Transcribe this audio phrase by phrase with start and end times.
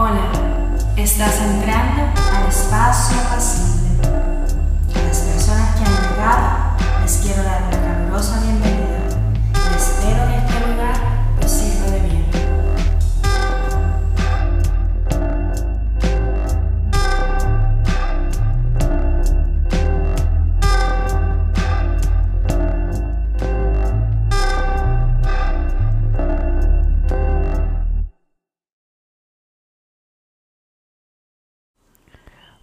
[0.00, 0.30] Hola,
[0.96, 2.02] estás entrando
[2.32, 3.98] al espacio pasible.
[4.94, 8.57] A las personas que han llegado les quiero dar una calurosa bienvenida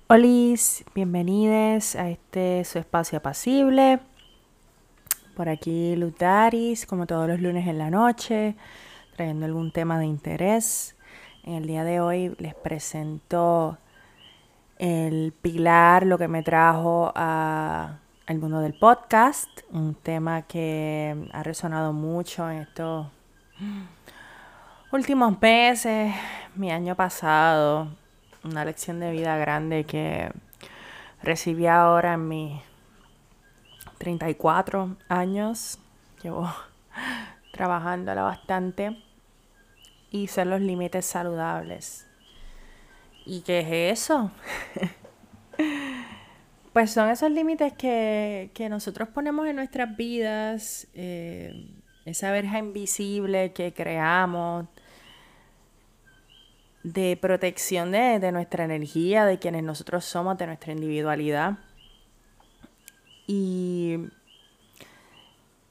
[0.07, 3.99] Olis, bienvenidos a este su espacio apacible.
[5.35, 8.55] Por aquí Lutaris, como todos los lunes en la noche,
[9.15, 10.95] trayendo algún tema de interés.
[11.43, 13.79] En el día de hoy les presento
[14.77, 17.97] el pilar, lo que me trajo al
[18.39, 23.07] mundo del podcast, un tema que ha resonado mucho en estos
[24.91, 26.13] últimos meses,
[26.53, 27.87] mi año pasado,
[28.45, 30.31] una lección de vida grande que
[31.21, 32.61] recibí ahora en mis
[33.97, 35.79] 34 años.
[36.21, 36.47] Llevo
[37.51, 39.01] trabajándola bastante.
[40.11, 42.07] Y son los límites saludables.
[43.25, 44.31] ¿Y qué es eso?
[46.73, 51.69] pues son esos límites que, que nosotros ponemos en nuestras vidas, eh,
[52.05, 54.67] esa verja invisible que creamos
[56.85, 61.57] de protección de, de nuestra energía, de quienes nosotros somos, de nuestra individualidad.
[63.25, 63.97] Y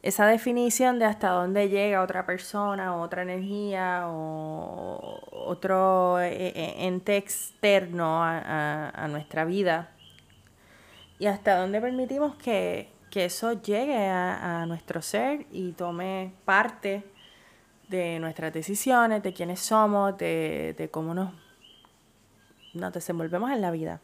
[0.02, 7.16] esa definición de hasta dónde llega otra persona, otra energía, o otro eh, eh, ente
[7.16, 9.90] externo a, a- a nuestra vida.
[11.20, 17.04] Y hasta dónde permitimos que, que eso llegue a, a nuestro ser y tome parte
[17.88, 21.32] de nuestras decisiones, de quiénes somos, de, de cómo nos,
[22.72, 24.00] nos desenvolvemos en la vida.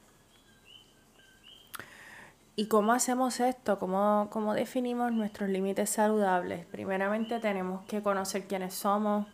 [2.56, 3.78] ¿Y cómo hacemos esto?
[3.78, 6.66] ¿Cómo, cómo definimos nuestros límites saludables?
[6.66, 9.26] Primeramente tenemos que conocer quiénes somos,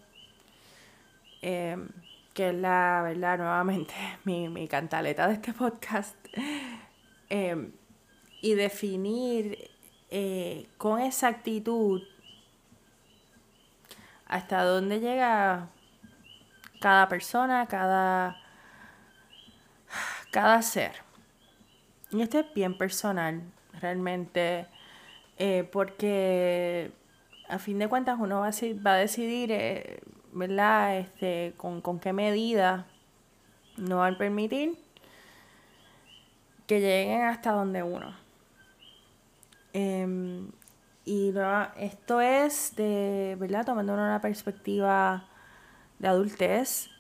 [1.43, 1.77] eh,
[2.35, 3.95] que es la verdad, nuevamente,
[4.25, 6.15] mi, mi cantaleta de este podcast.
[7.29, 7.73] Eh,
[8.43, 9.71] y definir
[10.11, 12.03] eh, con exactitud
[14.27, 15.69] hasta dónde llega
[16.81, 18.37] cada persona, cada,
[20.31, 20.93] cada ser.
[22.11, 23.43] Y esto es bien personal,
[23.81, 24.67] realmente,
[25.39, 26.93] eh, porque
[27.49, 30.01] a fin de cuentas uno va a, va a decidir, eh,
[30.33, 32.87] ¿verdad?, este, con, con qué medida
[33.77, 34.79] no van a permitir
[36.67, 38.15] que lleguen hasta donde uno.
[39.73, 40.51] Em,
[41.07, 43.65] y nueva- esto es de, ¿verdad?
[43.65, 45.25] Tomando una perspectiva
[45.99, 46.91] de adultez.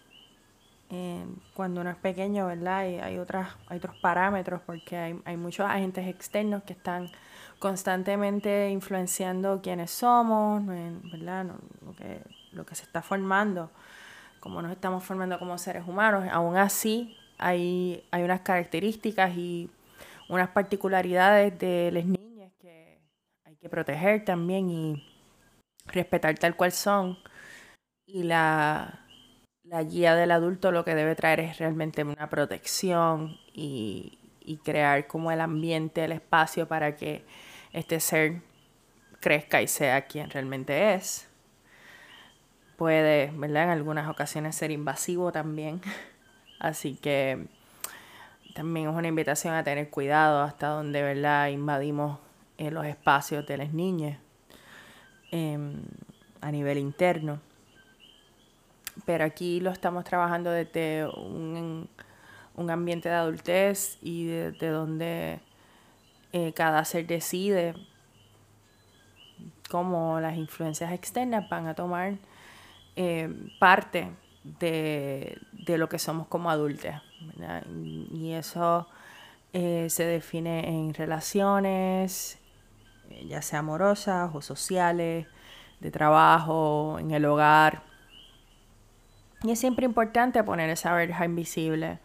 [0.89, 2.87] em, cuando uno es pequeño, ¿verdad?
[2.87, 7.11] Y hay, otras, hay otros parámetros porque hay, hay muchos agentes externos que están
[7.59, 11.43] constantemente influenciando quiénes somos, ¿verdad?
[11.45, 12.21] No- Lo que,
[12.53, 13.69] lo que se está formando,
[14.39, 16.25] cómo nos estamos formando como seres humanos.
[16.31, 19.69] Aún así, hay, hay unas características y
[20.29, 22.26] unas particularidades de las niñas que
[23.61, 25.05] que proteger también y
[25.87, 27.19] respetar tal cual son.
[28.07, 29.01] Y la,
[29.65, 35.07] la guía del adulto lo que debe traer es realmente una protección y, y crear
[35.07, 37.25] como el ambiente, el espacio para que
[37.73, 38.43] este ser
[39.21, 41.29] crezca y sea quien realmente es.
[42.77, 43.65] Puede, ¿verdad?
[43.65, 45.81] En algunas ocasiones ser invasivo también.
[46.61, 47.47] Así que
[48.55, 51.49] también es una invitación a tener cuidado hasta donde, ¿verdad?
[51.49, 52.19] Invadimos
[52.59, 54.19] eh, los espacios de las niñas
[55.31, 55.83] em,
[56.41, 57.41] a nivel interno.
[59.05, 61.89] Pero aquí lo estamos trabajando desde un,
[62.55, 65.41] un ambiente de adultez y desde donde
[66.33, 67.75] eh, cada ser decide
[69.71, 72.15] cómo las influencias externas van a tomar
[72.97, 73.29] eh,
[73.59, 74.11] parte
[74.43, 76.95] de, de lo que somos como adultos.
[78.13, 78.87] Y, eso
[79.53, 82.39] eh, se define en relaciones,
[83.27, 85.27] ya sea amorosas o sociales,
[85.81, 87.83] de trabajo, en el hogar.
[89.43, 91.99] Y es siempre importante poner esa verja invisible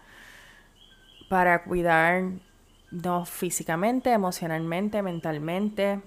[1.30, 2.42] para cuidarnos
[3.30, 6.02] físicamente, emocionalmente, mentalmente,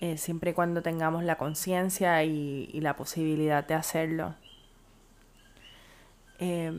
[0.00, 4.34] eh, siempre y cuando tengamos la conciencia y, la posibilidad de hacerlo.
[6.38, 6.72] Eh,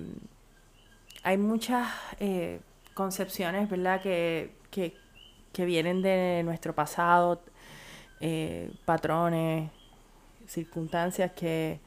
[1.24, 1.88] hay muchas
[2.20, 2.62] eh,
[2.94, 4.96] concepciones, ¿verdad?, que, que,
[5.56, 7.42] que vienen de nuestro pasado,
[8.20, 9.72] eh, patrones,
[10.48, 11.80] circunstancias que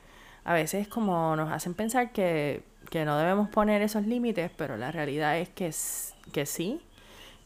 [0.44, 4.90] a veces como nos hacen pensar que, que no debemos poner esos límites, pero la
[4.90, 5.70] realidad es que,
[6.32, 6.80] que sí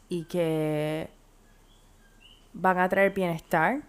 [0.07, 1.09] y que
[2.53, 3.81] van a traer bienestar.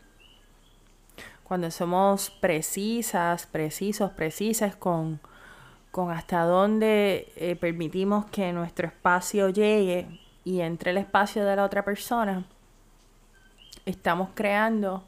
[1.45, 5.21] Cuando somos precisas, precisos, precisas con,
[5.93, 11.65] con hasta dónde eh, permitimos que nuestro espacio llegue y entre el espacio de la
[11.65, 12.45] otra persona,
[13.87, 15.05] estamos creando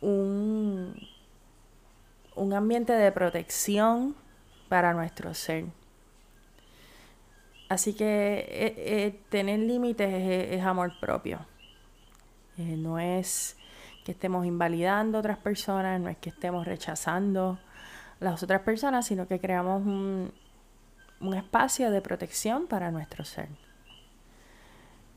[0.00, 0.94] un,
[2.36, 4.14] un ambiente de protección
[4.68, 5.66] para nuestro ser.
[7.68, 10.08] Así que eh, eh, tener límites
[10.52, 11.40] es, amor propio.
[12.58, 13.56] Eh, no es
[14.04, 17.58] que estemos invalidando a otras personas, no es que estemos rechazando
[18.20, 20.32] a las otras personas, sino que creamos un,
[21.20, 23.48] un espacio de protección para nuestro ser.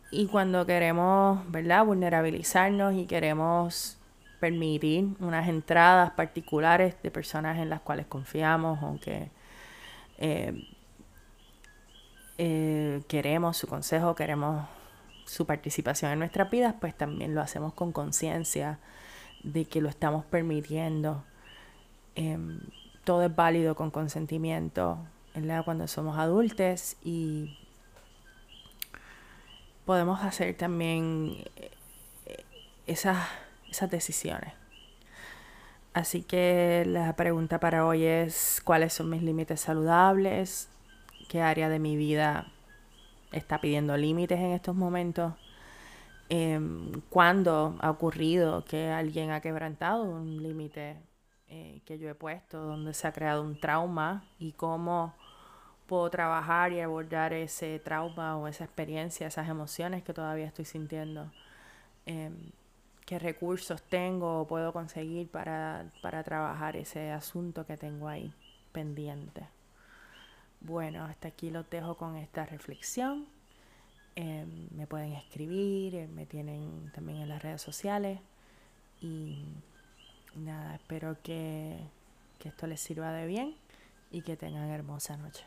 [0.09, 3.97] Y cuando queremos, ¿verdad?, vulnerabilizarnos y queremos
[4.39, 9.29] permitir unas entradas particulares de personas en las cuales confiamos, aunque
[10.17, 10.67] eh,
[12.37, 14.65] eh, queremos su consejo, queremos
[15.25, 18.79] su participación en nuestras vidas, pues también lo hacemos con conciencia
[19.43, 21.23] de que lo estamos permitiendo.
[22.15, 22.61] Em,
[23.03, 24.99] todo es válido con consentimiento,
[25.65, 27.57] cuando somos adultos y
[29.87, 31.71] podemos hacer también eh,
[32.85, 33.25] esas,
[33.71, 34.53] esas decisiones.
[35.93, 40.69] Así que la pregunta para hoy es cuáles son mis límites saludables,
[41.29, 42.51] qué área de mi vida
[43.31, 45.33] está pidiendo límites en estos momentos,
[46.29, 50.97] em, cuándo ha ocurrido que alguien ha quebrantado un límite
[51.47, 55.15] eh, que yo he puesto, donde se ha creado un trauma y cómo
[55.87, 61.31] puedo trabajar y abordar ese trauma o esa experiencia, esas emociones que todavía estoy sintiendo.
[62.05, 62.51] Em,
[63.05, 68.33] qué recursos tengo o puedo conseguir para, trabajar ese asunto que tengo ahí
[68.73, 69.47] pendiente.
[70.59, 73.25] Bueno, hasta aquí lo dejo con esta reflexión.
[74.15, 78.19] Em, me pueden escribir, eh, me tienen también en las redes sociales.
[79.01, 79.45] Y
[80.35, 81.79] nada, espero que,
[82.39, 83.55] que esto les sirva de bien
[84.11, 85.45] y que tengan hermosa noche.